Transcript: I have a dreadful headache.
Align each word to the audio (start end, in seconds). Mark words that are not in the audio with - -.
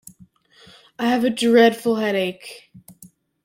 I 0.97 1.09
have 1.09 1.23
a 1.25 1.29
dreadful 1.29 1.97
headache. 1.97 2.71